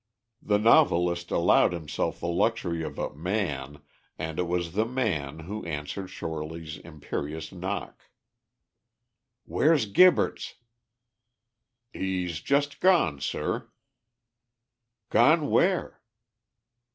The 0.41 0.57
novelist 0.57 1.29
allowed 1.29 1.73
himself 1.73 2.19
the 2.21 2.27
luxury 2.27 2.81
of 2.81 2.97
a 2.97 3.13
"man," 3.13 3.83
and 4.17 4.39
it 4.39 4.47
was 4.47 4.71
the 4.71 4.83
"man" 4.87 5.41
who 5.41 5.63
answered 5.63 6.07
Shorely's 6.09 6.79
imperious 6.79 7.51
knock. 7.51 8.01
"Where's 9.45 9.85
Gibberts?" 9.85 10.55
"He's 11.93 12.41
just 12.41 12.79
gone, 12.79 13.19
sir." 13.21 13.69
"Gone 15.11 15.51
where?" 15.51 16.01